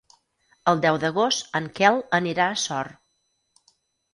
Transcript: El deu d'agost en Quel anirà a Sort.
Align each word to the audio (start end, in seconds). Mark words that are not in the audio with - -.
El 0.71 0.79
deu 0.85 0.95
d'agost 1.03 1.53
en 1.59 1.67
Quel 1.81 1.99
anirà 2.21 2.49
a 2.55 2.59
Sort. 2.63 3.71